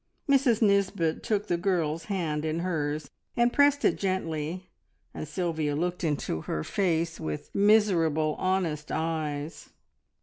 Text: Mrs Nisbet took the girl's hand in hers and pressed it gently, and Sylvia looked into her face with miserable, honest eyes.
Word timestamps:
Mrs 0.27 0.63
Nisbet 0.63 1.21
took 1.21 1.45
the 1.45 1.57
girl's 1.57 2.05
hand 2.05 2.43
in 2.43 2.61
hers 2.61 3.11
and 3.37 3.53
pressed 3.53 3.85
it 3.85 3.99
gently, 3.99 4.71
and 5.13 5.27
Sylvia 5.27 5.75
looked 5.75 6.03
into 6.03 6.41
her 6.41 6.63
face 6.63 7.19
with 7.19 7.53
miserable, 7.53 8.33
honest 8.39 8.91
eyes. 8.91 9.69